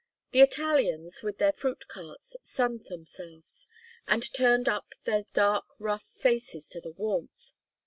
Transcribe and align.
The 0.31 0.39
Italians 0.41 1.21
with 1.21 1.37
their 1.37 1.51
fruit 1.51 1.87
carts 1.87 2.35
sunned 2.41 2.85
themselves, 2.85 3.67
and 4.07 4.33
turned 4.33 4.67
up 4.67 4.93
their 5.03 5.25
dark 5.33 5.65
rough 5.77 6.07
faces 6.17 6.67
to 6.69 6.81
the 6.81 6.93
warmth. 6.93 7.53